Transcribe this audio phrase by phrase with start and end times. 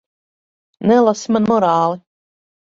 [0.87, 2.03] Nelasi man morāli.